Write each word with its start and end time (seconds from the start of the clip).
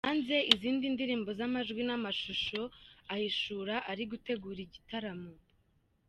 hanze 0.07 0.35
izindi 0.53 0.85
ndirimbo 0.95 1.29
z’amajwi 1.37 1.81
n’amashusho, 1.85 2.61
ahishura 3.13 3.75
ari 3.91 4.03
gutegura 4.11 4.59
igitaramo 4.67 5.31